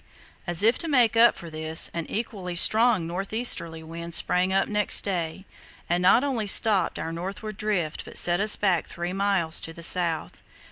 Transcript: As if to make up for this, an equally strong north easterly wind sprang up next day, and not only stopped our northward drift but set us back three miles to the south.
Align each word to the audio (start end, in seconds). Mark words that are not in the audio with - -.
As 0.47 0.63
if 0.63 0.79
to 0.79 0.87
make 0.87 1.15
up 1.15 1.35
for 1.35 1.51
this, 1.51 1.91
an 1.93 2.07
equally 2.09 2.55
strong 2.55 3.05
north 3.05 3.31
easterly 3.33 3.83
wind 3.83 4.15
sprang 4.15 4.51
up 4.51 4.67
next 4.67 5.03
day, 5.03 5.45
and 5.87 6.01
not 6.01 6.23
only 6.23 6.47
stopped 6.47 6.97
our 6.97 7.11
northward 7.13 7.55
drift 7.57 8.03
but 8.03 8.17
set 8.17 8.39
us 8.39 8.55
back 8.55 8.87
three 8.87 9.13
miles 9.13 9.61
to 9.61 9.73
the 9.73 9.83
south. 9.83 10.41